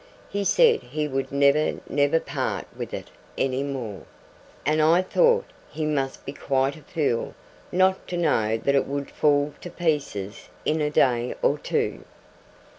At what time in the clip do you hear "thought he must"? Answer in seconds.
5.03-6.25